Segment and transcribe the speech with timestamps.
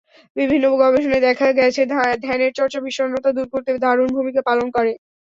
[0.35, 1.81] বিভিন্ন গবেষণায় দেখা গেছে,
[2.23, 4.91] ধ্যানের চর্চা বিষণ্নতা দূর করতে দারুণ ভূমিকা পালন করে।